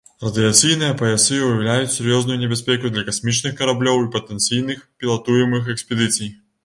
Радыяцыйныя 0.27 0.93
паясы 1.01 1.33
ўяўляюць 1.41 1.91
сур'ёзную 1.97 2.37
небяспеку 2.43 2.93
для 2.95 3.03
касмічных 3.11 3.53
караблёў 3.59 4.01
і 4.07 4.09
патэнцыйных 4.17 4.83
пілатуемых 5.05 5.73
экспедыцый. 5.75 6.35